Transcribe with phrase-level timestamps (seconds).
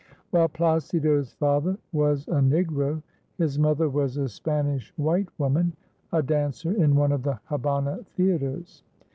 [0.31, 3.03] While Plácido's father was a Negro,
[3.37, 5.73] his mother was a Spanish white woman,
[6.11, 8.81] a dancer in one of the Habana theatres.